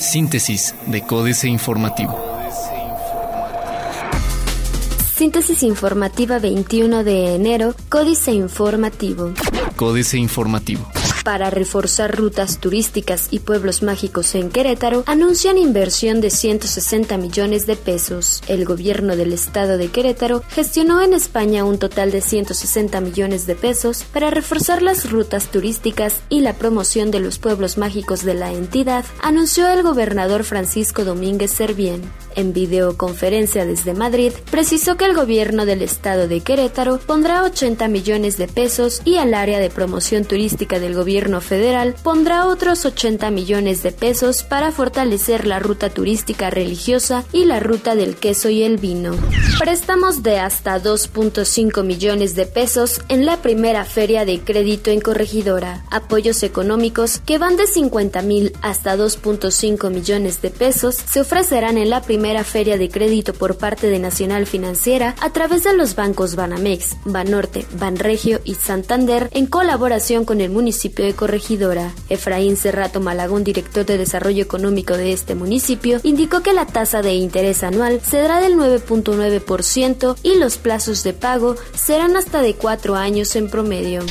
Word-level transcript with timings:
Síntesis 0.00 0.74
de 0.86 1.02
Códice 1.02 1.48
Informativo. 1.48 2.18
Síntesis 5.14 5.62
informativa 5.62 6.38
21 6.38 7.02
de 7.02 7.34
enero, 7.34 7.74
Códice 7.88 8.32
Informativo. 8.32 9.32
Códice 9.76 10.18
Informativo 10.18 10.97
para 11.24 11.50
reforzar 11.50 12.16
rutas 12.16 12.58
turísticas 12.58 13.28
y 13.30 13.40
pueblos 13.40 13.82
mágicos 13.82 14.34
en 14.34 14.50
Querétaro, 14.50 15.04
anuncian 15.06 15.58
inversión 15.58 16.20
de 16.20 16.30
160 16.30 17.16
millones 17.18 17.66
de 17.66 17.76
pesos. 17.76 18.42
El 18.48 18.64
gobierno 18.64 19.16
del 19.16 19.32
estado 19.32 19.78
de 19.78 19.88
Querétaro 19.88 20.42
gestionó 20.48 21.02
en 21.02 21.12
España 21.12 21.64
un 21.64 21.78
total 21.78 22.10
de 22.10 22.20
160 22.20 23.00
millones 23.00 23.46
de 23.46 23.54
pesos 23.54 24.04
para 24.12 24.30
reforzar 24.30 24.82
las 24.82 25.10
rutas 25.10 25.50
turísticas 25.50 26.20
y 26.28 26.40
la 26.40 26.54
promoción 26.54 27.10
de 27.10 27.20
los 27.20 27.38
pueblos 27.38 27.78
mágicos 27.78 28.24
de 28.24 28.34
la 28.34 28.52
entidad, 28.52 29.04
anunció 29.22 29.68
el 29.68 29.82
gobernador 29.82 30.44
Francisco 30.44 31.04
Domínguez 31.04 31.50
Servién 31.50 32.02
en 32.38 32.52
videoconferencia 32.52 33.66
desde 33.66 33.94
Madrid, 33.94 34.32
precisó 34.50 34.96
que 34.96 35.04
el 35.04 35.14
gobierno 35.14 35.66
del 35.66 35.82
estado 35.82 36.28
de 36.28 36.40
Querétaro 36.40 36.98
pondrá 36.98 37.42
80 37.42 37.88
millones 37.88 38.38
de 38.38 38.46
pesos 38.46 39.02
y 39.04 39.16
al 39.16 39.34
área 39.34 39.58
de 39.58 39.70
promoción 39.70 40.24
turística 40.24 40.78
del 40.78 40.94
gobierno 40.94 41.40
federal 41.40 41.96
pondrá 42.02 42.46
otros 42.46 42.84
80 42.84 43.30
millones 43.32 43.82
de 43.82 43.90
pesos 43.90 44.44
para 44.44 44.70
fortalecer 44.70 45.46
la 45.46 45.58
ruta 45.58 45.90
turística 45.90 46.48
religiosa 46.48 47.24
y 47.32 47.44
la 47.44 47.58
ruta 47.58 47.96
del 47.96 48.14
queso 48.14 48.48
y 48.50 48.62
el 48.62 48.78
vino. 48.78 49.16
Préstamos 49.58 50.22
de 50.22 50.38
hasta 50.38 50.80
2.5 50.80 51.82
millones 51.82 52.36
de 52.36 52.46
pesos 52.46 53.00
en 53.08 53.26
la 53.26 53.38
primera 53.38 53.84
feria 53.84 54.24
de 54.24 54.40
crédito 54.40 54.92
en 54.92 55.00
corregidora. 55.00 55.84
Apoyos 55.90 56.44
económicos 56.44 57.20
que 57.26 57.38
van 57.38 57.56
de 57.56 57.66
50 57.66 58.22
mil 58.22 58.52
hasta 58.62 58.96
2.5 58.96 59.90
millones 59.90 60.40
de 60.40 60.50
pesos 60.50 60.94
se 60.94 61.20
ofrecerán 61.20 61.78
en 61.78 61.90
la 61.90 62.02
primera 62.02 62.27
feria 62.44 62.76
de 62.76 62.88
crédito 62.88 63.32
por 63.32 63.56
parte 63.56 63.88
de 63.88 63.98
Nacional 63.98 64.46
Financiera 64.46 65.16
a 65.20 65.30
través 65.30 65.64
de 65.64 65.74
los 65.74 65.96
bancos 65.96 66.36
Banamex, 66.36 66.96
Banorte, 67.04 67.66
Banregio 67.78 68.40
y 68.44 68.54
Santander 68.54 69.28
en 69.32 69.46
colaboración 69.46 70.24
con 70.24 70.40
el 70.40 70.50
municipio 70.50 71.04
de 71.04 71.14
Corregidora. 71.14 71.92
Efraín 72.08 72.56
Cerrato 72.56 73.00
Malagón, 73.00 73.44
director 73.44 73.86
de 73.86 73.98
Desarrollo 73.98 74.42
Económico 74.42 74.96
de 74.96 75.12
este 75.12 75.34
municipio, 75.34 76.00
indicó 76.02 76.42
que 76.42 76.52
la 76.52 76.66
tasa 76.66 77.02
de 77.02 77.14
interés 77.14 77.62
anual 77.62 78.00
será 78.02 78.40
del 78.40 78.54
9.9% 78.56 80.16
y 80.22 80.36
los 80.36 80.58
plazos 80.58 81.02
de 81.02 81.14
pago 81.14 81.56
serán 81.74 82.16
hasta 82.16 82.42
de 82.42 82.54
cuatro 82.54 82.94
años 82.94 83.34
en 83.36 83.48
promedio. 83.50 84.02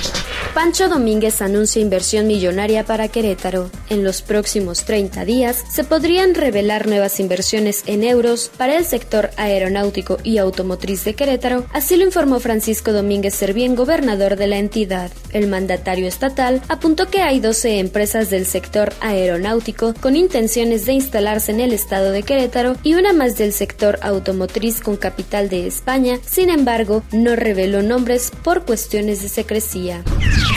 Pancho 0.58 0.90
Domínguez 0.90 1.44
anuncia 1.44 1.84
inversión 1.84 2.26
millonaria 2.26 2.84
para 2.84 3.10
Querétaro. 3.10 3.70
En 3.92 4.04
los 4.04 4.24
próximos 4.24 4.86
30 4.86 5.24
días 5.24 5.64
se 5.70 5.84
podrían 5.84 6.34
revelar 6.34 6.88
nuevas 6.88 7.20
inversiones 7.20 7.84
en 7.86 8.04
euros 8.04 8.50
para 8.58 8.76
el 8.76 8.84
sector 8.84 9.30
aeronáutico 9.38 10.18
y 10.24 10.40
automotriz 10.40 11.04
de 11.04 11.14
Querétaro, 11.14 11.68
así 11.74 11.96
lo 11.96 12.06
informó 12.06 12.40
Francisco 12.40 12.92
Domínguez 12.92 13.36
Servién, 13.36 13.76
gobernador 13.76 14.36
de 14.36 14.48
la 14.48 14.58
entidad. 14.58 15.12
El 15.32 15.46
mandatario 15.46 16.08
estatal 16.08 16.64
apuntó 16.70 17.06
que 17.06 17.22
hay 17.22 17.40
12 17.40 17.78
empresas 17.78 18.32
del 18.32 18.48
sector 18.48 18.94
aeronáutico 19.00 19.94
con 20.02 20.16
intenciones 20.16 20.88
de 20.88 20.94
instalarse 20.94 21.52
en 21.52 21.60
el 21.60 21.72
estado 21.72 22.12
de 22.12 22.24
Querétaro 22.24 22.78
y 22.82 22.96
una 22.96 23.14
más 23.14 23.38
del 23.38 23.54
sector 23.54 24.00
automotriz 24.02 24.82
con 24.82 24.98
capital 24.98 25.50
de 25.50 25.68
España, 25.68 26.18
sin 26.26 26.50
embargo, 26.50 27.04
no 27.12 27.36
reveló 27.36 27.84
nombres 27.84 28.32
por 28.44 28.66
cuestiones 28.66 29.22
de 29.22 29.30
secrecía. 29.30 30.04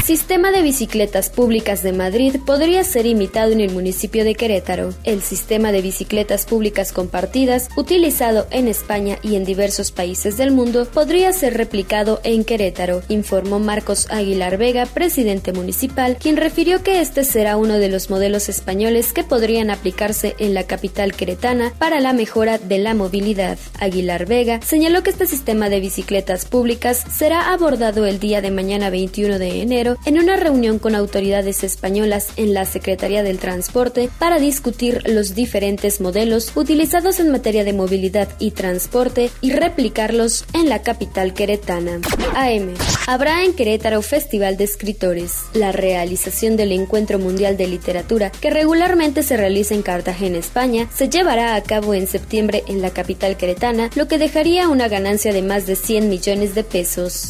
Sistema 0.04 0.50
de 0.50 0.62
bicicletas 0.62 1.30
públicas 1.30 1.82
de 1.82 1.92
Madrid 1.92 2.36
podría 2.44 2.82
ser 2.82 3.06
imitado 3.06 3.52
en 3.52 3.60
el 3.60 3.70
municipio 3.70 4.24
de 4.24 4.34
Querétaro. 4.34 4.92
El 5.04 5.22
sistema 5.22 5.72
de 5.72 5.82
bicicletas 5.82 6.46
públicas 6.46 6.92
compartidas, 6.92 7.68
utilizado 7.76 8.46
en 8.50 8.66
España 8.66 9.18
y 9.22 9.36
en 9.36 9.44
diversos 9.44 9.92
países 9.92 10.36
del 10.36 10.50
mundo, 10.50 10.88
podría 10.92 11.32
ser 11.32 11.56
replicado 11.56 12.20
en 12.24 12.44
Querétaro, 12.44 13.02
informó 13.08 13.60
Marcos 13.60 14.08
Aguilar 14.10 14.56
Vega, 14.56 14.86
presidente 14.86 15.52
municipal, 15.52 16.16
quien 16.18 16.36
refirió 16.36 16.82
que 16.82 17.00
este 17.00 17.22
será 17.22 17.56
uno 17.56 17.74
de 17.74 17.88
los 17.88 18.10
modelos 18.10 18.48
españoles 18.48 19.12
que 19.12 19.22
podrían 19.22 19.70
aplicarse 19.70 20.34
en 20.38 20.54
la 20.54 20.64
capital 20.64 21.14
queretana 21.14 21.72
para 21.78 22.00
la 22.00 22.12
mejora 22.12 22.58
de 22.58 22.78
la 22.78 22.94
movilidad. 22.94 23.58
Aguilar 23.78 24.26
Vega 24.26 24.60
señaló 24.62 25.02
que 25.02 25.10
este 25.10 25.26
sistema 25.26 25.68
de 25.68 25.80
bicicletas 25.80 26.46
públicas 26.46 27.04
será 27.16 27.52
abordado 27.52 28.06
el 28.06 28.18
día 28.18 28.40
de 28.40 28.50
mañana 28.50 28.90
21 28.90 29.38
de 29.38 29.62
enero 29.62 29.69
en 29.70 30.18
una 30.18 30.36
reunión 30.36 30.80
con 30.80 30.96
autoridades 30.96 31.62
españolas 31.62 32.30
en 32.36 32.54
la 32.54 32.64
Secretaría 32.64 33.22
del 33.22 33.38
Transporte 33.38 34.10
para 34.18 34.40
discutir 34.40 35.08
los 35.08 35.36
diferentes 35.36 36.00
modelos 36.00 36.50
utilizados 36.56 37.20
en 37.20 37.30
materia 37.30 37.62
de 37.62 37.72
movilidad 37.72 38.28
y 38.40 38.50
transporte 38.50 39.30
y 39.40 39.52
replicarlos 39.52 40.44
en 40.54 40.68
la 40.68 40.82
capital 40.82 41.34
queretana. 41.34 42.00
AM. 42.34 42.74
Habrá 43.06 43.44
en 43.44 43.52
Querétaro 43.52 44.02
Festival 44.02 44.56
de 44.56 44.64
Escritores. 44.64 45.44
La 45.54 45.70
realización 45.70 46.56
del 46.56 46.72
Encuentro 46.72 47.20
Mundial 47.20 47.56
de 47.56 47.68
Literatura, 47.68 48.30
que 48.40 48.50
regularmente 48.50 49.22
se 49.22 49.36
realiza 49.36 49.74
en 49.74 49.82
Cartagena, 49.82 50.38
España, 50.38 50.88
se 50.92 51.08
llevará 51.08 51.54
a 51.54 51.62
cabo 51.62 51.94
en 51.94 52.08
septiembre 52.08 52.64
en 52.66 52.82
la 52.82 52.90
capital 52.90 53.36
queretana, 53.36 53.88
lo 53.94 54.08
que 54.08 54.18
dejaría 54.18 54.68
una 54.68 54.88
ganancia 54.88 55.32
de 55.32 55.42
más 55.42 55.66
de 55.66 55.76
100 55.76 56.08
millones 56.08 56.56
de 56.56 56.64
pesos. 56.64 57.28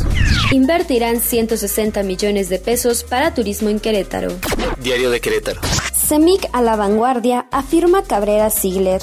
Invertirán 0.53 1.21
160 1.21 2.03
millones 2.03 2.30
de 2.31 2.59
pesos 2.61 3.03
para 3.03 3.35
turismo 3.35 3.71
en 3.71 3.81
Querétaro. 3.81 4.29
Diario 4.81 5.11
de 5.11 5.21
Querétaro. 5.21 5.61
CEMIC 5.93 6.49
a 6.53 6.63
la 6.63 6.77
vanguardia, 6.77 7.47
afirma 7.51 8.05
Cabrera 8.05 8.51
Ziegler. 8.51 9.01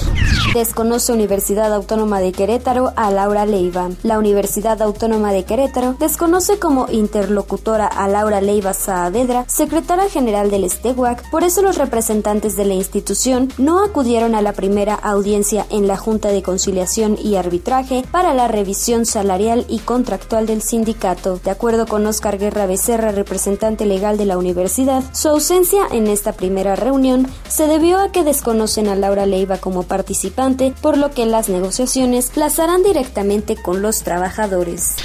Desconoce 0.58 1.12
Universidad 1.12 1.72
Autónoma 1.72 2.18
de 2.18 2.32
Querétaro 2.32 2.92
a 2.96 3.12
Laura 3.12 3.46
Leiva. 3.46 3.90
La 4.02 4.18
Universidad 4.18 4.82
Autónoma 4.82 5.32
de 5.32 5.44
Querétaro 5.44 5.94
desconoce 6.00 6.58
como 6.58 6.88
interlocutora 6.90 7.86
a 7.86 8.08
Laura 8.08 8.40
Leiva 8.40 8.74
Saavedra, 8.74 9.44
secretaria 9.46 10.10
general 10.10 10.50
del 10.50 10.68
STEWAC. 10.68 11.30
Por 11.30 11.44
eso 11.44 11.62
los 11.62 11.78
representantes 11.78 12.56
de 12.56 12.64
la 12.64 12.74
institución 12.74 13.52
no 13.56 13.84
acudieron 13.84 14.34
a 14.34 14.42
la 14.42 14.52
primera 14.52 14.96
audiencia 14.96 15.64
en 15.70 15.86
la 15.86 15.96
Junta 15.96 16.30
de 16.30 16.42
Conciliación 16.42 17.16
y 17.22 17.36
Arbitraje 17.36 18.04
para 18.10 18.34
la 18.34 18.48
revisión 18.48 19.06
salarial 19.06 19.64
y 19.68 19.78
contractual 19.78 20.46
del 20.46 20.62
sindicato. 20.62 21.38
De 21.44 21.52
acuerdo 21.52 21.86
con 21.86 22.04
Oscar 22.04 22.36
Guerra 22.36 22.66
Becerra, 22.66 23.12
representante 23.12 23.86
legal 23.86 24.18
de 24.18 24.26
la 24.26 24.36
universidad, 24.36 25.04
su 25.12 25.28
ausencia 25.28 25.82
en 25.92 26.08
esta 26.08 26.32
primera 26.32 26.74
reunión 26.74 27.28
se 27.48 27.68
debió 27.68 28.00
a 28.00 28.10
que 28.10 28.24
desconocen 28.24 28.88
a 28.88 28.96
Laura 28.96 29.24
Leiva 29.24 29.58
como 29.58 29.84
participante, 29.84 30.47
por 30.56 30.96
lo 30.96 31.10
que 31.10 31.26
las 31.26 31.48
negociaciones 31.48 32.36
las 32.36 32.58
harán 32.58 32.82
directamente 32.82 33.56
con 33.56 33.82
los 33.82 34.02
trabajadores. 34.02 34.96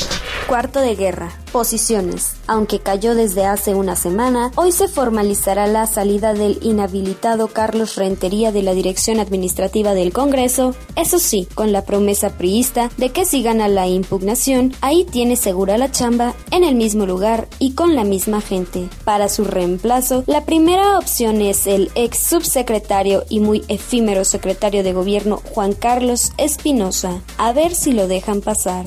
Cuarto 0.48 0.80
de 0.80 0.96
guerra. 0.96 1.43
Posiciones. 1.54 2.34
Aunque 2.48 2.80
cayó 2.80 3.14
desde 3.14 3.46
hace 3.46 3.76
una 3.76 3.96
semana, 3.96 4.52
hoy 4.56 4.72
se 4.72 4.88
formalizará 4.88 5.68
la 5.68 5.86
salida 5.86 6.34
del 6.34 6.58
inhabilitado 6.64 7.48
Carlos 7.48 7.96
Rentería 7.96 8.52
de 8.52 8.64
la 8.64 8.74
Dirección 8.74 9.20
Administrativa 9.20 9.94
del 9.94 10.12
Congreso, 10.12 10.74
eso 10.96 11.20
sí, 11.20 11.48
con 11.54 11.72
la 11.72 11.86
promesa 11.86 12.32
priista 12.32 12.90
de 12.98 13.12
que 13.12 13.24
si 13.26 13.44
gana 13.44 13.68
la 13.68 13.88
impugnación, 13.88 14.74
ahí 14.82 15.06
tiene 15.06 15.36
segura 15.36 15.78
la 15.78 15.92
chamba, 15.92 16.34
en 16.50 16.64
el 16.64 16.74
mismo 16.74 17.06
lugar 17.06 17.48
y 17.60 17.74
con 17.74 17.96
la 17.96 18.04
misma 18.04 18.42
gente. 18.42 18.90
Para 19.06 19.30
su 19.30 19.44
reemplazo, 19.46 20.24
la 20.26 20.46
primera 20.46 20.98
opción 20.98 21.40
es 21.40 21.68
el 21.68 21.92
ex 21.94 22.18
subsecretario 22.18 23.26
y 23.30 23.40
muy 23.40 23.64
efímero 23.68 24.26
secretario 24.26 24.84
de 24.84 24.94
gobierno 24.94 25.40
Juan 25.54 25.74
Carlos 25.74 26.32
Espinosa. 26.38 27.22
A 27.38 27.54
ver 27.54 27.76
si 27.76 27.94
lo 27.94 28.08
dejan 28.08 28.42
pasar. 28.42 28.86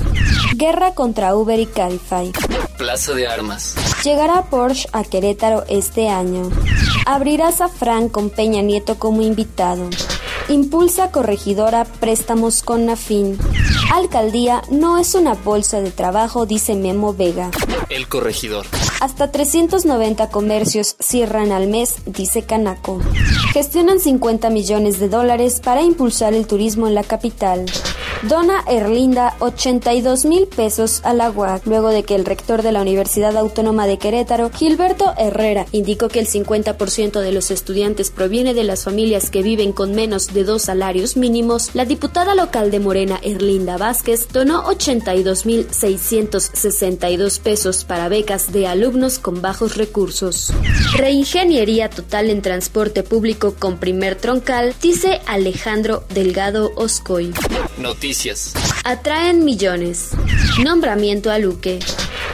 Guerra 0.57 0.95
contra 0.95 1.37
Uber 1.37 1.61
y 1.61 1.67
Cabify. 1.67 2.33
Plaza 2.77 3.15
de 3.15 3.27
Armas. 3.27 3.75
Llegará 4.05 4.43
Porsche 4.45 4.89
a 4.93 5.05
Querétaro 5.05 5.65
este 5.69 6.09
año. 6.09 6.51
Abrirá 7.07 7.53
Safran 7.53 8.09
con 8.09 8.31
Peña 8.31 8.63
Nieto 8.63 8.99
como 8.99 9.23
invitado. 9.23 9.89
Impulsa 10.49 11.11
corregidora 11.11 11.85
préstamos 11.85 12.63
con 12.63 12.87
Nafin. 12.87 13.37
Alcaldía 13.93 14.63
no 14.71 14.99
es 14.99 15.15
una 15.15 15.35
bolsa 15.35 15.81
de 15.81 15.91
trabajo, 15.91 16.47
dice 16.47 16.77
Memo 16.77 17.15
Vega. 17.15 17.51
El 17.89 18.07
corregidor. 18.09 18.67
Hasta 19.01 19.33
390 19.33 20.29
comercios 20.31 20.97
cierran 21.01 21.51
al 21.51 21.67
mes, 21.67 21.97
dice 22.07 22.43
Canaco. 22.43 23.01
Gestionan 23.53 23.99
50 23.99 24.51
millones 24.51 25.01
de 25.01 25.09
dólares 25.09 25.61
para 25.63 25.83
impulsar 25.83 26.33
el 26.33 26.47
turismo 26.47 26.87
en 26.87 26.95
la 26.95 27.03
capital. 27.03 27.67
Dona 28.23 28.65
Erlinda 28.67 29.37
82 29.41 30.25
mil 30.25 30.47
pesos 30.47 31.01
a 31.05 31.13
la 31.13 31.31
UAC, 31.31 31.67
luego 31.67 31.91
de 31.91 32.03
que 32.03 32.15
el 32.15 32.25
rector 32.25 32.63
de 32.63 32.73
la 32.73 32.81
Universidad 32.81 33.37
Autónoma 33.37 33.87
de 33.87 33.99
Querétaro, 33.99 34.51
Gilberto 34.51 35.13
Herrera, 35.19 35.67
indicó 35.71 36.09
que 36.09 36.21
el 36.21 36.27
50% 36.27 37.21
de 37.21 37.33
los 37.33 37.51
estudiantes 37.51 38.11
proviene 38.11 38.55
de 38.55 38.65
las 38.65 38.85
familias 38.85 39.31
que 39.31 39.43
viven 39.43 39.73
con 39.73 39.95
menos 39.95 40.33
de 40.33 40.45
dos 40.45 40.63
salarios 40.63 41.17
mínimos. 41.19 41.75
La 41.75 41.85
diputada 41.85 42.35
local 42.35 42.71
de 42.71 42.81
Morena, 42.81 43.21
Erlinda 43.23 43.77
Vázquez, 43.77 44.29
donó 44.33 44.65
82 44.67 45.45
mil 45.45 45.67
662 45.71 47.39
pesos 47.39 47.85
para 47.85 48.09
becas 48.09 48.51
de 48.51 48.67
alumnos 48.67 49.19
con 49.19 49.43
bajos 49.43 49.77
recursos. 49.77 50.55
Reingeniería 50.97 51.91
total 51.91 52.31
en 52.31 52.41
transporte 52.41 53.03
público 53.03 53.55
con 53.59 53.77
primer 53.77 54.17
troncal, 54.17 54.75
dice 54.81 55.21
Alejandro 55.27 56.05
Delgado 56.09 56.73
Oscoy. 56.77 57.35
Atraen 58.85 59.45
millones. 59.45 60.11
Nombramiento 60.63 61.31
a 61.31 61.39
Luque. 61.39 61.81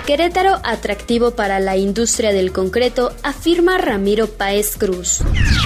Querétaro 0.06 0.60
atractivo 0.64 1.30
para 1.30 1.60
la 1.60 1.76
industria 1.76 2.32
del 2.32 2.52
concreto, 2.52 3.14
afirma 3.22 3.78
Ramiro 3.78 4.26
Paez 4.26 4.76
Cruz. 4.76 5.20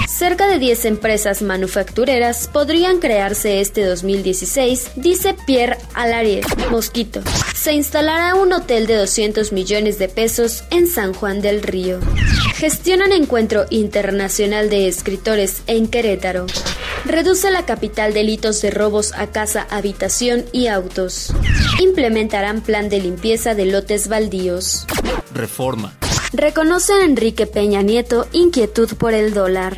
Cerca 0.07 0.47
de 0.47 0.59
10 0.59 0.85
empresas 0.85 1.41
manufactureras 1.41 2.47
podrían 2.47 2.99
crearse 2.99 3.59
este 3.59 3.83
2016, 3.83 4.91
dice 4.95 5.35
Pierre 5.45 5.77
Alarier. 5.93 6.45
Mosquito. 6.71 7.21
Se 7.55 7.73
instalará 7.73 8.35
un 8.35 8.53
hotel 8.53 8.87
de 8.87 8.95
200 8.95 9.51
millones 9.51 9.99
de 9.99 10.07
pesos 10.07 10.63
en 10.69 10.87
San 10.87 11.13
Juan 11.13 11.41
del 11.41 11.61
Río. 11.63 11.99
Gestionan 12.55 13.11
encuentro 13.11 13.65
internacional 13.71 14.69
de 14.69 14.87
escritores 14.87 15.63
en 15.67 15.87
Querétaro. 15.87 16.45
Reduce 17.05 17.51
la 17.51 17.65
capital 17.65 18.13
delitos 18.13 18.61
de 18.61 18.71
robos 18.71 19.13
a 19.13 19.27
casa, 19.27 19.67
habitación 19.69 20.45
y 20.51 20.67
autos. 20.67 21.33
Implementarán 21.79 22.61
plan 22.61 22.89
de 22.89 22.99
limpieza 22.99 23.55
de 23.55 23.65
lotes 23.65 24.07
baldíos. 24.07 24.85
Reforma. 25.33 25.95
Reconoce 26.33 26.93
a 26.93 27.05
Enrique 27.05 27.47
Peña 27.47 27.81
Nieto 27.81 28.27
inquietud 28.33 28.89
por 28.97 29.13
el 29.13 29.33
dólar 29.33 29.77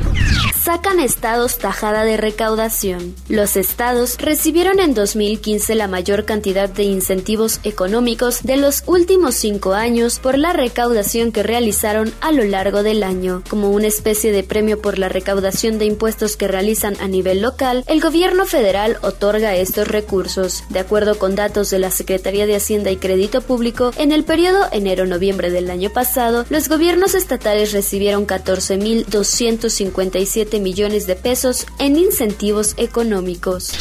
sacan 0.62 1.00
estados 1.00 1.58
tajada 1.58 2.04
de 2.04 2.18
recaudación. 2.18 3.14
Los 3.28 3.56
estados 3.56 4.18
recibieron 4.18 4.78
en 4.78 4.92
2015 4.92 5.74
la 5.74 5.88
mayor 5.88 6.26
cantidad 6.26 6.68
de 6.68 6.82
incentivos 6.82 7.60
económicos 7.64 8.42
de 8.42 8.58
los 8.58 8.82
últimos 8.86 9.36
cinco 9.36 9.72
años 9.72 10.18
por 10.18 10.36
la 10.36 10.52
recaudación 10.52 11.32
que 11.32 11.42
realizaron 11.42 12.12
a 12.20 12.30
lo 12.30 12.44
largo 12.44 12.82
del 12.82 13.02
año. 13.02 13.42
Como 13.48 13.70
una 13.70 13.86
especie 13.86 14.32
de 14.32 14.42
premio 14.42 14.82
por 14.82 14.98
la 14.98 15.08
recaudación 15.08 15.78
de 15.78 15.86
impuestos 15.86 16.36
que 16.36 16.46
realizan 16.46 16.94
a 17.00 17.08
nivel 17.08 17.40
local, 17.40 17.82
el 17.86 18.02
gobierno 18.02 18.44
federal 18.44 18.98
otorga 19.00 19.56
estos 19.56 19.88
recursos. 19.88 20.64
De 20.68 20.80
acuerdo 20.80 21.18
con 21.18 21.36
datos 21.36 21.70
de 21.70 21.78
la 21.78 21.90
Secretaría 21.90 22.46
de 22.46 22.56
Hacienda 22.56 22.90
y 22.90 22.98
Crédito 22.98 23.40
Público, 23.40 23.92
en 23.96 24.12
el 24.12 24.24
periodo 24.24 24.66
enero-noviembre 24.72 25.50
del 25.50 25.70
año 25.70 25.88
pasado, 25.90 26.44
los 26.50 26.68
gobiernos 26.68 27.14
estatales 27.14 27.72
recibieron 27.72 28.26
14.257 28.26 30.49
millones 30.58 31.06
de 31.06 31.14
pesos 31.14 31.66
en 31.78 31.96
incentivos 31.96 32.74
económicos. 32.78 33.72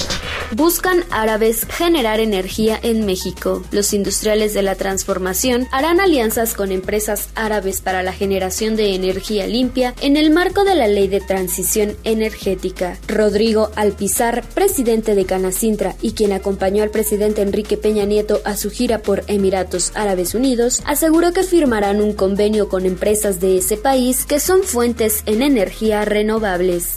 Buscan 0.51 1.03
árabes 1.11 1.67
generar 1.69 2.19
energía 2.19 2.79
en 2.81 3.05
México. 3.05 3.61
Los 3.71 3.93
industriales 3.93 4.55
de 4.55 4.63
la 4.63 4.73
transformación 4.73 5.67
harán 5.71 5.99
alianzas 5.99 6.55
con 6.55 6.71
empresas 6.71 7.29
árabes 7.35 7.81
para 7.81 8.01
la 8.01 8.13
generación 8.13 8.75
de 8.75 8.95
energía 8.95 9.45
limpia 9.45 9.93
en 10.01 10.17
el 10.17 10.31
marco 10.31 10.63
de 10.63 10.73
la 10.73 10.87
Ley 10.87 11.07
de 11.07 11.21
Transición 11.21 11.95
Energética. 12.03 12.97
Rodrigo 13.07 13.69
Alpizar, 13.75 14.43
presidente 14.55 15.13
de 15.13 15.25
Canacintra 15.25 15.95
y 16.01 16.13
quien 16.13 16.33
acompañó 16.33 16.81
al 16.81 16.89
presidente 16.89 17.43
Enrique 17.43 17.77
Peña 17.77 18.05
Nieto 18.05 18.41
a 18.43 18.57
su 18.57 18.71
gira 18.71 18.99
por 19.03 19.23
Emiratos 19.27 19.91
Árabes 19.93 20.33
Unidos, 20.33 20.81
aseguró 20.85 21.31
que 21.31 21.43
firmarán 21.43 22.01
un 22.01 22.13
convenio 22.13 22.69
con 22.69 22.87
empresas 22.87 23.39
de 23.39 23.59
ese 23.59 23.77
país 23.77 24.25
que 24.25 24.39
son 24.39 24.63
fuentes 24.63 25.21
en 25.27 25.43
energía 25.43 26.05
renovables. 26.05 26.95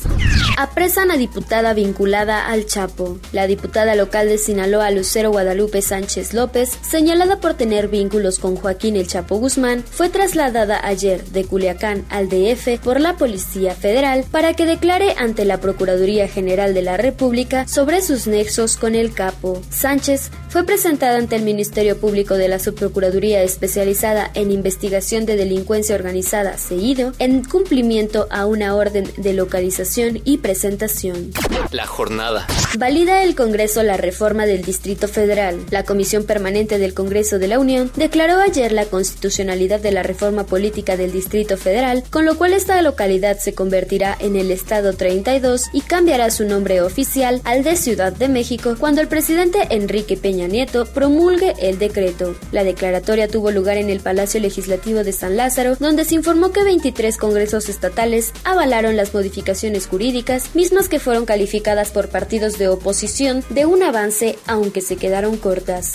Apresan 0.57 1.11
a 1.11 1.17
diputada 1.17 1.75
vinculada 1.75 2.47
al 2.47 2.67
Chapo. 2.67 3.19
Diputada 3.47 3.95
local 3.95 4.29
de 4.29 4.39
Sinaloa, 4.39 4.91
Lucero 4.91 5.31
Guadalupe 5.31 5.83
Sánchez 5.83 6.35
López, 6.35 6.71
señalada 6.83 7.41
por 7.41 7.55
tener 7.55 7.89
vínculos 7.89 8.39
con 8.39 8.57
Joaquín 8.57 8.97
El 8.97 9.07
Chapo 9.07 9.37
Guzmán, 9.37 9.85
fue 9.89 10.09
trasladada 10.09 10.81
ayer 10.87 11.25
de 11.25 11.45
Culiacán 11.45 12.05
al 12.11 12.29
DF 12.29 12.81
por 12.83 13.01
la 13.01 13.17
Policía 13.17 13.75
Federal 13.75 14.25
para 14.31 14.55
que 14.55 14.67
declare 14.67 15.15
ante 15.19 15.45
la 15.45 15.59
Procuraduría 15.59 16.29
General 16.29 16.75
de 16.75 16.83
la 16.83 16.97
República 16.97 17.67
sobre 17.67 18.03
sus 18.03 18.27
nexos 18.27 18.77
con 18.77 18.95
el 18.95 19.13
capo. 19.13 19.61
Sánchez 19.71 20.31
fue 20.49 20.65
presentada 20.65 21.17
ante 21.17 21.37
el 21.37 21.43
Ministerio 21.43 21.99
Público 21.99 22.35
de 22.35 22.49
la 22.49 22.59
Subprocuraduría 22.59 23.43
especializada 23.43 24.31
en 24.35 24.51
investigación 24.51 25.25
de 25.25 25.37
delincuencia 25.37 25.95
organizada, 25.95 26.59
seguido, 26.59 27.13
en 27.19 27.43
cumplimiento 27.45 28.27
a 28.31 28.47
una 28.47 28.75
orden 28.75 29.11
de 29.17 29.33
localización 29.33 30.21
y 30.25 30.39
presentación. 30.39 31.33
La 31.71 31.87
jornada. 31.87 32.47
Valida 32.79 33.23
el 33.23 33.32
Congreso 33.35 33.83
la 33.83 33.97
reforma 33.97 34.47
del 34.47 34.63
Distrito 34.63 35.09
Federal. 35.09 35.65
La 35.71 35.85
Comisión 35.85 36.25
Permanente 36.25 36.79
del 36.79 36.95
Congreso 36.95 37.39
de 37.39 37.49
la 37.49 37.59
Unión 37.59 37.91
declaró 37.97 38.41
ayer 38.41 38.73
la 38.73 38.87
constitucionalidad 38.87 39.81
de 39.81 39.93
la 39.93 40.03
reforma 40.03 40.45
política 40.45 40.97
del 40.97 41.13
Distrito 41.13 41.57
Federal, 41.57 42.05
con 42.11 42.25
lo 42.25 42.37
cual 42.37 42.53
esta 42.53 42.81
localidad 42.83 43.39
se 43.39 43.55
convertirá 43.55 44.17
en 44.19 44.37
el 44.37 44.51
Estado 44.51 44.93
32 44.93 45.71
y 45.73 45.81
cambiará 45.83 46.31
su 46.31 46.45
nombre 46.45 46.83
oficial 46.83 47.41
al 47.45 47.63
de 47.63 47.77
Ciudad 47.77 48.13
de 48.13 48.29
México 48.29 48.77
cuando 48.79 49.01
el 49.01 49.09
presidente 49.09 49.59
Enrique 49.71 50.17
Peña 50.17 50.47
Nieto 50.47 50.87
promulgue 50.87 51.55
el 51.61 51.79
decreto. 51.79 52.35
La 52.51 52.65
declaratoria 52.65 53.29
tuvo 53.29 53.51
lugar 53.51 53.77
en 53.77 53.91
el 53.91 54.01
Palacio 54.01 54.41
Legislativo 54.41 55.05
de 55.05 55.13
San 55.13 55.37
Lázaro, 55.37 55.77
donde 55.77 56.05
se 56.05 56.15
informó 56.15 56.53
que 56.53 56.65
23 56.65 57.17
congresos 57.17 57.69
estatales 57.69 58.33
avalaron 58.45 58.97
las 58.97 59.15
modificaciones 59.15 59.87
jurídicas, 59.87 60.55
mismas 60.55 60.89
que 60.89 60.99
fueron 60.99 61.25
calificadas 61.25 61.91
por 61.91 62.09
partidos 62.09 62.59
de 62.59 62.69
oposición 62.69 63.22
de 63.23 63.67
un 63.67 63.85
avance, 63.85 64.37
aunque 64.49 64.81
se 64.81 64.97
quedaron 64.97 65.37
cortas. 65.37 65.93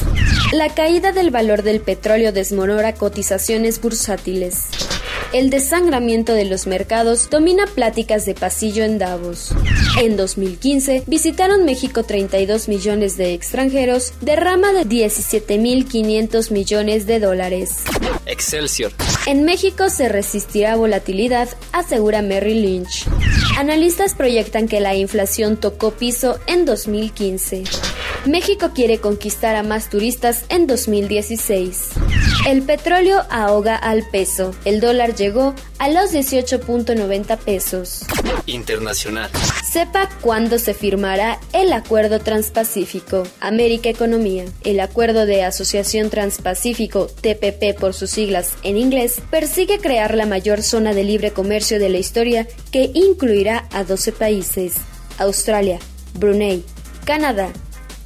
La 0.53 0.73
caída 0.73 1.11
del 1.11 1.29
valor 1.29 1.61
del 1.61 1.81
petróleo 1.81 2.31
desmorora 2.31 2.93
cotizaciones 2.93 3.81
bursátiles. 3.81 4.67
El 5.33 5.49
desangramiento 5.49 6.33
de 6.33 6.45
los 6.45 6.67
mercados 6.67 7.29
domina 7.29 7.65
pláticas 7.67 8.25
de 8.25 8.33
pasillo 8.33 8.85
en 8.85 8.97
Davos. 8.97 9.51
En 10.01 10.15
2015 10.15 11.03
visitaron 11.05 11.65
México 11.65 12.03
32 12.03 12.69
millones 12.69 13.17
de 13.17 13.33
extranjeros, 13.33 14.13
derrama 14.21 14.71
de 14.71 14.85
17.500 14.85 16.51
millones 16.51 17.07
de 17.07 17.19
dólares. 17.19 17.83
Excelsior. 18.25 18.93
En 19.27 19.43
México 19.43 19.89
se 19.89 20.07
resistirá 20.07 20.77
volatilidad, 20.77 21.49
asegura 21.73 22.21
Merrill 22.21 22.61
Lynch. 22.61 23.05
Analistas 23.57 24.15
proyectan 24.15 24.69
que 24.69 24.79
la 24.79 24.95
inflación 24.95 25.57
tocó 25.57 25.91
piso 25.91 26.39
en 26.47 26.63
2015. 26.63 27.65
México 28.25 28.71
quiere 28.73 28.99
conquistar 28.99 29.57
a 29.57 29.63
más 29.63 29.89
turistas 29.89 30.45
en 30.47 30.65
2016. 30.65 31.89
El 32.47 32.61
petróleo 32.61 33.25
ahoga 33.29 33.75
al 33.75 34.09
peso. 34.09 34.55
El 34.63 34.79
dólar 34.79 35.13
llegó 35.13 35.53
a 35.77 35.89
los 35.89 36.13
18.90 36.13 37.37
pesos. 37.37 38.05
Internacional. 38.45 39.29
Sepa 39.69 40.07
cuándo 40.21 40.59
se 40.59 40.73
firmará 40.73 41.41
el 41.51 41.73
Acuerdo 41.73 42.19
Transpacífico. 42.19 43.23
América 43.41 43.89
Economía. 43.89 44.45
El 44.63 44.79
Acuerdo 44.79 45.25
de 45.25 45.43
Asociación 45.43 46.09
Transpacífico, 46.09 47.07
TPP 47.07 47.77
por 47.77 47.93
sus 47.93 48.09
siglas 48.11 48.53
en 48.63 48.77
inglés, 48.77 49.21
persigue 49.29 49.79
crear 49.79 50.15
la 50.15 50.25
mayor 50.25 50.63
zona 50.63 50.93
de 50.93 51.03
libre 51.03 51.31
comercio 51.31 51.79
de 51.79 51.89
la 51.89 51.97
historia 51.97 52.47
que 52.71 52.91
incluirá 52.93 53.67
a 53.73 53.83
12 53.83 54.13
países. 54.13 54.75
Australia, 55.17 55.79
Brunei, 56.13 56.63
Canadá, 57.03 57.51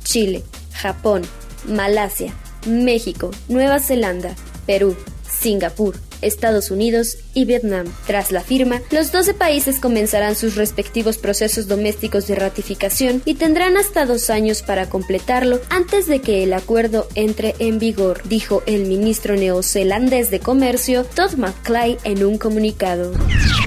Chile, 0.03 0.41
Japón, 0.73 1.21
Malasia, 1.65 2.33
México, 2.65 3.29
Nueva 3.49 3.79
Zelanda, 3.79 4.35
Perú, 4.65 4.95
Singapur, 5.29 5.95
Estados 6.21 6.71
Unidos 6.71 7.17
y 7.33 7.45
Vietnam. 7.45 7.85
Tras 8.07 8.31
la 8.31 8.41
firma, 8.41 8.81
los 8.91 9.11
12 9.11 9.33
países 9.33 9.79
comenzarán 9.79 10.35
sus 10.35 10.55
respectivos 10.55 11.17
procesos 11.17 11.67
domésticos 11.67 12.27
de 12.27 12.35
ratificación 12.35 13.21
y 13.25 13.35
tendrán 13.35 13.77
hasta 13.77 14.05
dos 14.05 14.29
años 14.29 14.61
para 14.61 14.89
completarlo 14.89 15.59
antes 15.69 16.07
de 16.07 16.19
que 16.21 16.43
el 16.43 16.53
acuerdo 16.53 17.07
entre 17.15 17.55
en 17.59 17.79
vigor, 17.79 18.21
dijo 18.25 18.63
el 18.65 18.85
ministro 18.85 19.35
neozelandés 19.35 20.31
de 20.31 20.39
Comercio 20.39 21.03
Todd 21.03 21.35
McClay 21.35 21.97
en 22.03 22.23
un 22.23 22.37
comunicado. 22.37 23.13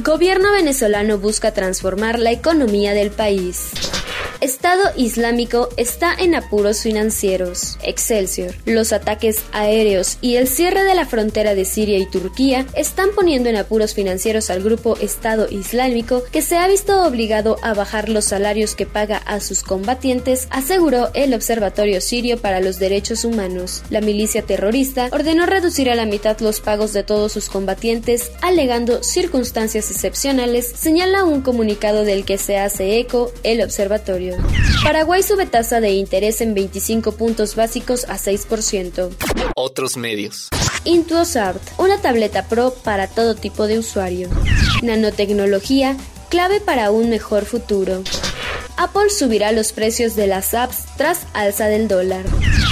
Gobierno 0.03 0.53
venezolano 0.53 1.19
busca 1.19 1.53
transformar 1.53 2.19
la 2.19 2.33
economía 2.33 2.93
del 2.93 3.11
país. 3.11 3.71
Estado 4.45 4.83
Islámico 4.95 5.71
está 5.79 6.13
en 6.13 6.35
apuros 6.35 6.83
financieros. 6.83 7.79
Excelsior. 7.83 8.55
Los 8.67 8.93
ataques 8.93 9.41
aéreos 9.53 10.19
y 10.21 10.37
el 10.37 10.49
cierre 10.49 10.85
de 10.85 10.95
la 10.95 11.07
frontera 11.07 11.55
de 11.55 11.65
Siria 11.65 11.97
y 11.97 12.05
Turquía 12.05 12.67
están 12.75 13.09
poniendo 13.17 13.49
en 13.49 13.57
apuros 13.57 13.95
financieros 13.95 14.51
al 14.51 14.63
grupo 14.63 14.99
Estado 14.99 15.49
Islámico 15.51 16.23
que 16.31 16.43
se 16.43 16.59
ha 16.59 16.69
visto 16.69 17.07
obligado 17.07 17.57
a 17.63 17.73
bajar 17.73 18.11
los 18.11 18.27
salarios 18.27 18.75
que 18.75 18.85
paga 18.85 19.17
a 19.17 19.41
sus 19.41 19.63
combatientes, 19.63 20.47
aseguró 20.51 21.09
el 21.15 21.33
Observatorio 21.33 22.03
Sirio 22.03 22.37
para 22.37 22.61
los 22.61 22.79
Derechos 22.79 23.25
Humanos. 23.25 23.83
La 23.89 24.03
milicia 24.03 24.43
terrorista 24.43 25.09
ordenó 25.11 25.47
reducir 25.47 25.89
a 25.89 25.95
la 25.95 26.05
mitad 26.05 26.39
los 26.41 26.61
pagos 26.61 26.93
de 26.93 27.03
todos 27.03 27.33
sus 27.33 27.49
combatientes, 27.49 28.31
alegando 28.43 29.03
circunstancias 29.03 29.91
excepcionales, 29.91 30.71
señala 30.79 31.25
un 31.25 31.41
comunicado 31.41 32.05
del 32.05 32.27
que 32.27 32.37
se 32.37 32.59
hace 32.59 32.99
eco 32.99 33.33
el 33.43 33.63
observatorio. 33.63 34.34
Paraguay 34.83 35.23
sube 35.23 35.47
tasa 35.47 35.81
de 35.81 35.93
interés 35.93 36.41
en 36.41 36.55
25 36.55 37.12
puntos 37.12 37.57
básicos 37.57 38.05
a 38.05 38.19
6%. 38.19 39.11
Otros 39.57 39.97
medios. 39.97 40.49
Intuosart, 40.85 41.61
una 41.79 41.99
tableta 41.99 42.47
pro 42.49 42.75
para 42.75 43.07
todo 43.07 43.35
tipo 43.35 43.67
de 43.67 43.79
usuario. 43.79 44.29
Nanotecnología, 44.83 45.97
clave 46.29 46.61
para 46.61 46.91
un 46.91 47.09
mejor 47.11 47.45
futuro. 47.45 48.03
Apple 48.76 49.09
subirá 49.09 49.53
los 49.53 49.73
precios 49.73 50.17
de 50.17 50.26
las 50.26 50.53
apps 50.53 50.85
tras 50.97 51.26
alza 51.33 51.67
del 51.67 51.88
dólar. 51.88 52.25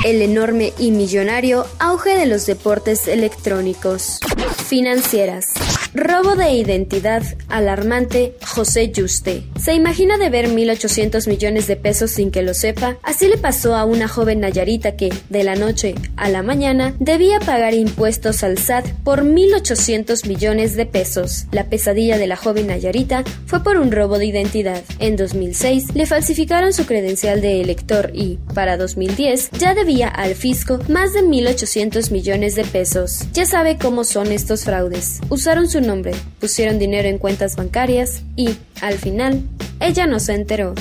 El 0.04 0.21
enorme 0.21 0.73
y 0.78 0.90
millonario 0.90 1.66
auge 1.78 2.16
de 2.16 2.26
los 2.26 2.45
deportes 2.47 3.07
electrónicos. 3.07 4.19
Financieras. 4.66 5.52
Robo 5.94 6.37
de 6.37 6.52
identidad 6.52 7.22
alarmante 7.50 8.34
José 8.46 8.90
Juste. 8.96 9.42
Se 9.61 9.75
imagina 9.75 10.16
deber 10.16 10.49
1.800 10.49 11.28
millones 11.28 11.66
de 11.66 11.76
pesos 11.76 12.12
sin 12.12 12.30
que 12.30 12.40
lo 12.40 12.54
sepa. 12.54 12.96
Así 13.02 13.28
le 13.28 13.37
pasó 13.37 13.76
a 13.76 13.84
una 13.84 14.08
joven 14.08 14.40
Nayarita 14.40 14.96
que, 14.96 15.12
de 15.28 15.44
la 15.44 15.54
noche 15.54 15.94
a 16.16 16.30
la 16.30 16.42
mañana, 16.42 16.94
debía 16.99 17.40
pagar 17.40 17.75
impuestos 17.75 18.42
al 18.42 18.56
SAT 18.56 18.87
por 19.04 19.22
1.800 19.22 20.26
millones 20.26 20.76
de 20.76 20.87
pesos. 20.87 21.44
La 21.52 21.64
pesadilla 21.64 22.16
de 22.16 22.26
la 22.26 22.37
joven 22.37 22.68
Nayarita 22.68 23.22
fue 23.44 23.62
por 23.62 23.76
un 23.76 23.92
robo 23.92 24.18
de 24.18 24.25
identidad. 24.25 24.82
En 24.99 25.16
2006 25.16 25.94
le 25.94 26.06
falsificaron 26.06 26.72
su 26.72 26.87
credencial 26.87 27.42
de 27.42 27.61
elector 27.61 28.12
y, 28.14 28.38
para 28.54 28.78
2010, 28.78 29.50
ya 29.58 29.75
debía 29.75 30.08
al 30.08 30.37
fisco 30.37 30.78
más 30.88 31.12
de 31.12 31.20
1.800 31.20 32.11
millones 32.12 32.54
de 32.54 32.64
pesos. 32.64 33.26
Ya 33.34 33.44
sabe 33.44 33.76
cómo 33.76 34.04
son 34.04 34.32
estos 34.32 34.64
fraudes. 34.64 35.20
Usaron 35.28 35.68
su 35.68 35.82
nombre, 35.83 36.12
pusieron 36.41 36.79
dinero 36.79 37.09
en 37.09 37.19
cuentas 37.19 37.57
bancarias 37.57 38.23
y, 38.37 38.57
al 38.81 38.95
final, 38.95 39.43
ella 39.81 40.07
no 40.07 40.21
se 40.21 40.35
enteró. 40.35 40.75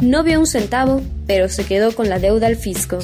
No 0.00 0.22
vio 0.22 0.40
un 0.40 0.46
centavo, 0.46 1.02
pero 1.26 1.48
se 1.48 1.64
quedó 1.64 1.94
con 1.94 2.08
la 2.08 2.18
deuda 2.18 2.46
al 2.46 2.56
fisco. 2.56 2.98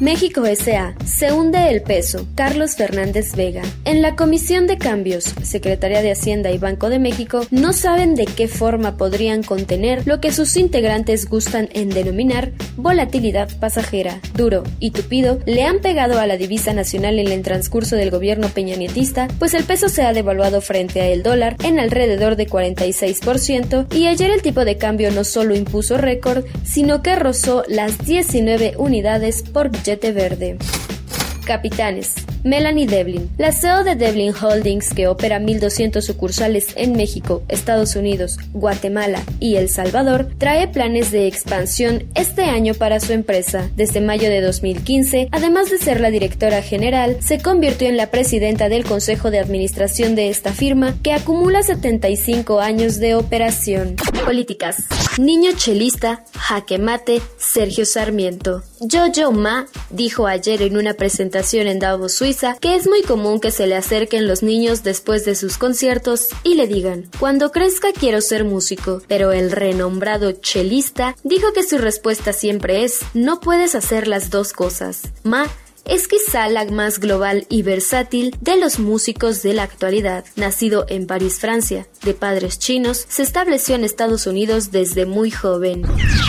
México 0.00 0.46
S.A. 0.46 0.94
Se 1.04 1.30
hunde 1.30 1.68
el 1.68 1.82
peso. 1.82 2.26
Carlos 2.34 2.74
Fernández 2.74 3.36
Vega. 3.36 3.60
En 3.84 4.00
la 4.00 4.16
Comisión 4.16 4.66
de 4.66 4.78
Cambios, 4.78 5.34
Secretaría 5.42 6.00
de 6.00 6.10
Hacienda 6.10 6.50
y 6.50 6.56
Banco 6.56 6.88
de 6.88 6.98
México 6.98 7.42
no 7.50 7.74
saben 7.74 8.14
de 8.14 8.24
qué 8.24 8.48
forma 8.48 8.96
podrían 8.96 9.42
contener 9.42 10.06
lo 10.06 10.18
que 10.18 10.32
sus 10.32 10.56
integrantes 10.56 11.28
gustan 11.28 11.68
en 11.74 11.90
denominar 11.90 12.52
volatilidad 12.78 13.50
pasajera. 13.58 14.20
Duro 14.34 14.64
y 14.78 14.92
tupido 14.92 15.38
le 15.44 15.64
han 15.64 15.80
pegado 15.80 16.18
a 16.18 16.26
la 16.26 16.38
divisa 16.38 16.72
nacional 16.72 17.18
en 17.18 17.28
el 17.28 17.42
transcurso 17.42 17.94
del 17.94 18.10
gobierno 18.10 18.48
peñanietista, 18.48 19.28
pues 19.38 19.52
el 19.52 19.64
peso 19.64 19.90
se 19.90 20.02
ha 20.02 20.14
devaluado 20.14 20.62
frente 20.62 21.02
a 21.02 21.08
el 21.08 21.22
dólar 21.22 21.56
en 21.62 21.78
alrededor 21.78 22.36
de 22.36 22.48
46% 22.48 23.94
y 23.94 24.06
ayer 24.06 24.30
el 24.30 24.40
tipo 24.40 24.64
de 24.64 24.78
cambio 24.78 25.10
no 25.10 25.24
solo 25.24 25.54
impuso 25.54 25.98
récord, 25.98 26.46
sino 26.64 27.02
que 27.02 27.16
rozó 27.16 27.64
las 27.68 27.98
19 28.06 28.76
unidades 28.78 29.42
por 29.42 29.70
verde. 29.96 30.56
Capitanes. 31.44 32.14
Melanie 32.42 32.86
Devlin, 32.86 33.28
la 33.36 33.52
CEO 33.52 33.84
de 33.84 33.96
Devlin 33.96 34.32
Holdings, 34.34 34.94
que 34.94 35.08
opera 35.08 35.38
1.200 35.40 36.00
sucursales 36.00 36.68
en 36.76 36.92
México, 36.92 37.42
Estados 37.48 37.96
Unidos, 37.96 38.38
Guatemala 38.52 39.22
y 39.40 39.56
El 39.56 39.68
Salvador, 39.68 40.28
trae 40.38 40.68
planes 40.68 41.10
de 41.10 41.26
expansión 41.26 42.04
este 42.14 42.44
año 42.44 42.72
para 42.74 42.98
su 42.98 43.12
empresa. 43.12 43.70
Desde 43.76 44.00
mayo 44.00 44.30
de 44.30 44.40
2015, 44.40 45.28
además 45.32 45.70
de 45.70 45.78
ser 45.78 46.00
la 46.00 46.10
directora 46.10 46.62
general, 46.62 47.18
se 47.20 47.40
convirtió 47.40 47.88
en 47.88 47.98
la 47.98 48.10
presidenta 48.10 48.68
del 48.70 48.84
Consejo 48.84 49.30
de 49.30 49.38
Administración 49.38 50.14
de 50.14 50.30
esta 50.30 50.52
firma, 50.52 50.94
que 51.02 51.12
acumula 51.12 51.62
75 51.62 52.60
años 52.60 53.00
de 53.00 53.14
operación. 53.14 53.96
Políticas. 54.24 54.76
Niño 55.18 55.50
chelista, 55.56 56.24
jaque 56.32 56.78
mate, 56.78 57.20
Sergio 57.36 57.84
Sarmiento. 57.84 58.62
Jojo 58.80 59.30
Ma 59.30 59.66
dijo 59.90 60.26
ayer 60.26 60.62
en 60.62 60.78
una 60.78 60.94
presentación 60.94 61.66
en 61.66 61.78
Davos, 61.78 62.14
Suiza, 62.14 62.56
que 62.58 62.76
es 62.76 62.88
muy 62.88 63.02
común 63.02 63.38
que 63.38 63.50
se 63.50 63.66
le 63.66 63.76
acerquen 63.76 64.26
los 64.26 64.42
niños 64.42 64.82
después 64.82 65.26
de 65.26 65.34
sus 65.34 65.58
conciertos 65.58 66.28
y 66.44 66.54
le 66.54 66.66
digan, 66.66 67.10
cuando 67.18 67.52
crezca 67.52 67.88
quiero 67.92 68.22
ser 68.22 68.44
músico, 68.44 69.02
pero 69.06 69.32
el 69.32 69.52
renombrado 69.52 70.32
chelista 70.32 71.14
dijo 71.24 71.52
que 71.52 71.62
su 71.62 71.76
respuesta 71.76 72.32
siempre 72.32 72.82
es, 72.82 73.00
no 73.12 73.40
puedes 73.40 73.74
hacer 73.74 74.08
las 74.08 74.30
dos 74.30 74.54
cosas. 74.54 75.02
Ma 75.24 75.46
es 75.90 76.06
quizá 76.06 76.48
la 76.48 76.64
más 76.66 77.00
global 77.00 77.46
y 77.48 77.62
versátil 77.62 78.36
de 78.40 78.56
los 78.56 78.78
músicos 78.78 79.42
de 79.42 79.54
la 79.54 79.64
actualidad. 79.64 80.24
Nacido 80.36 80.86
en 80.88 81.08
París, 81.08 81.40
Francia, 81.40 81.88
de 82.04 82.14
padres 82.14 82.60
chinos, 82.60 83.04
se 83.08 83.24
estableció 83.24 83.74
en 83.74 83.82
Estados 83.82 84.28
Unidos 84.28 84.70
desde 84.70 85.04
muy 85.04 85.32
joven. 85.32 85.82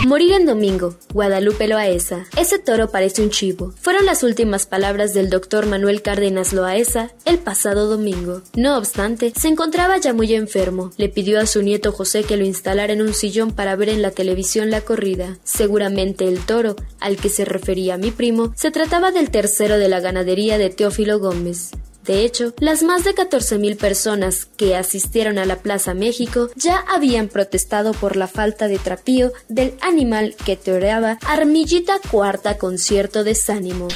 Morir 0.04 0.32
en 0.32 0.46
domingo, 0.46 0.96
Guadalupe 1.12 1.68
Loaesa. 1.68 2.26
Ese 2.36 2.58
toro 2.58 2.90
parece 2.90 3.22
un 3.22 3.30
chivo. 3.30 3.72
Fueron 3.80 4.04
las 4.04 4.24
últimas 4.24 4.66
palabras 4.66 5.14
del 5.14 5.30
doctor 5.30 5.66
Manuel 5.66 6.02
Cárdenas 6.02 6.52
Loaesa 6.52 7.12
el 7.24 7.38
pasado 7.38 7.86
domingo. 7.86 8.42
No 8.56 8.76
obstante, 8.76 9.32
se 9.38 9.46
encontraba 9.46 9.96
ya 9.98 10.12
muy 10.12 10.34
enfermo. 10.34 10.90
Le 10.96 11.08
pidió 11.08 11.38
a 11.38 11.46
su 11.46 11.62
nieto 11.62 11.92
José 11.92 12.24
que 12.24 12.36
lo 12.36 12.44
instalara 12.44 12.92
en 12.92 13.00
un 13.00 13.14
sillón 13.14 13.52
para 13.52 13.76
ver 13.76 13.90
en 13.90 14.02
la 14.02 14.10
televisión 14.10 14.70
la 14.70 14.80
corrida. 14.80 15.38
Seguramente 15.44 16.26
el 16.26 16.44
toro, 16.44 16.74
al 16.98 17.16
que 17.16 17.28
se 17.28 17.44
refería 17.44 17.96
mi 17.96 18.10
primo, 18.10 18.52
se 18.56 18.72
trataba 18.72 19.12
del 19.12 19.30
de 19.58 19.88
la 19.88 20.00
ganadería 20.00 20.56
de 20.56 20.70
Teófilo 20.70 21.18
Gómez. 21.18 21.72
De 22.04 22.24
hecho, 22.24 22.52
las 22.58 22.82
más 22.82 23.04
de 23.04 23.14
14.000 23.14 23.76
personas 23.76 24.46
que 24.56 24.74
asistieron 24.74 25.38
a 25.38 25.44
la 25.44 25.56
Plaza 25.56 25.94
México 25.94 26.50
ya 26.56 26.84
habían 26.92 27.28
protestado 27.28 27.92
por 27.92 28.16
la 28.16 28.26
falta 28.26 28.66
de 28.66 28.78
trapío 28.78 29.32
del 29.48 29.74
animal 29.80 30.34
que 30.44 30.56
teoreaba 30.56 31.18
Armillita 31.26 32.00
Cuarta 32.10 32.58
Concierto 32.58 33.22
Desánimo. 33.22 33.88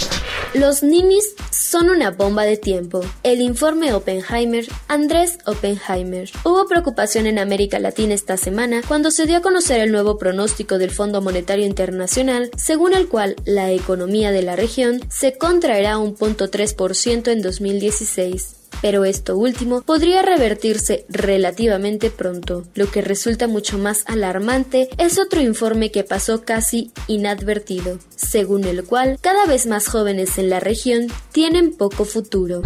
Los 0.55 0.83
ninis 0.83 1.35
son 1.51 1.91
una 1.91 2.13
bomba 2.13 2.45
de 2.45 2.57
tiempo. 2.57 3.01
El 3.23 3.41
informe 3.41 3.93
Oppenheimer, 3.93 4.67
Andrés 4.87 5.39
Oppenheimer. 5.45 6.31
Hubo 6.45 6.67
preocupación 6.67 7.27
en 7.27 7.39
América 7.39 7.79
Latina 7.81 8.15
esta 8.15 8.37
semana 8.37 8.83
cuando 8.87 9.11
se 9.11 9.27
dio 9.27 9.39
a 9.39 9.43
conocer 9.43 9.81
el 9.81 9.91
nuevo 9.91 10.17
pronóstico 10.17 10.79
del 10.79 10.93
Fondo 10.93 11.21
Monetario 11.21 11.67
Internacional, 11.67 12.51
según 12.57 12.95
el 12.95 13.09
cual 13.09 13.37
la 13.45 13.73
economía 13.73 14.31
de 14.31 14.43
la 14.43 14.55
región 14.55 15.01
se 15.11 15.37
contraerá 15.37 15.99
un 15.99 16.17
0.3% 16.17 17.33
en 17.33 17.43
2019 17.43 17.96
16. 17.97 18.66
Pero 18.83 19.05
esto 19.05 19.37
último 19.37 19.83
podría 19.83 20.23
revertirse 20.23 21.05
relativamente 21.09 22.11
pronto. 22.11 22.65
Lo 22.75 22.91
que 22.91 23.01
resulta 23.01 23.47
mucho 23.47 23.79
más 23.79 24.03
alarmante 24.07 24.89
es 24.99 25.19
otro 25.19 25.41
informe 25.41 25.91
que 25.91 26.05
pasó 26.05 26.45
casi 26.45 26.91
inadvertido, 27.07 27.99
según 28.15 28.65
el 28.65 28.85
cual 28.85 29.19
cada 29.21 29.47
vez 29.47 29.67
más 29.67 29.89
jóvenes 29.89 30.39
en 30.39 30.51
la 30.51 30.61
región 30.61 31.07
tienen 31.33 31.75
poco 31.75 32.05
futuro. 32.05 32.63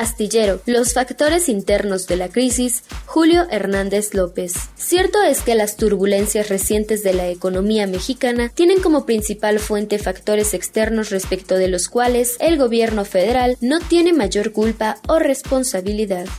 Astillero, 0.00 0.60
los 0.66 0.94
factores 0.94 1.48
internos 1.48 2.06
de 2.06 2.16
la 2.16 2.28
crisis, 2.28 2.84
Julio 3.06 3.46
Hernández 3.50 4.14
López. 4.14 4.54
Cierto 4.76 5.22
es 5.22 5.42
que 5.42 5.54
las 5.54 5.76
turbulencias 5.76 6.48
recientes 6.48 7.02
de 7.02 7.14
la 7.14 7.28
economía 7.28 7.86
mexicana 7.86 8.50
tienen 8.54 8.80
como 8.80 9.06
principal 9.06 9.58
fuente 9.58 9.98
factores 9.98 10.54
externos 10.54 11.10
respecto 11.10 11.54
de 11.54 11.68
los 11.68 11.88
cuales 11.88 12.36
el 12.40 12.58
gobierno 12.58 13.04
federal 13.04 13.56
no 13.60 13.80
tiene 13.80 14.12
mayor 14.12 14.52
culpa 14.52 14.96
o 15.08 15.18
responsabilidad 15.18 15.61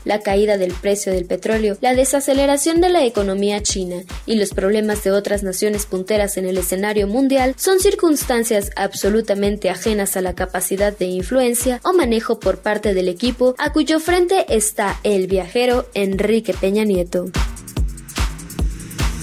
la 0.06 0.20
caída 0.20 0.58
del 0.58 0.74
precio 0.74 1.12
del 1.12 1.25
petróleo, 1.25 1.77
la 1.82 1.94
desaceleración 1.94 2.82
de 2.82 2.89
la 2.89 3.03
economía 3.06 3.62
china 3.62 3.98
y 4.25 4.36
los 4.36 4.51
problemas 4.51 5.03
de 5.03 5.12
otras 5.12 5.44
naciones 5.44 5.86
punteras 5.86 6.38
en 6.38 6.46
el 6.46 6.58
escenario 6.58 7.08
mundial 7.08 7.56
son 7.58 7.80
circunstancias 7.80 8.72
absolutamente 8.75 9.70
ajenas 9.70 10.18
a 10.18 10.22
la 10.22 10.34
capacidad 10.34 10.98
de 10.98 11.06
influencia 11.06 11.80
o 11.84 11.94
manejo 11.94 12.39
por 12.39 12.60
parte 12.60 12.94
del 12.94 13.08
equipo 13.08 13.56
a 13.58 13.72
cuyo 13.72 14.00
frente 14.00 14.46
está 14.50 15.00
el 15.03 15.27
viajero 15.27 15.88
Enrique 15.94 16.53
Peña 16.53 16.84
Nieto. 16.84 17.25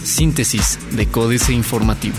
Síntesis 0.05 0.79
de 0.93 1.07
Códice 1.07 1.53
Informativo. 1.53 2.17